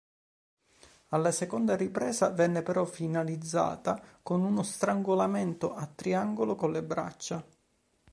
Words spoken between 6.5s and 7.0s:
con le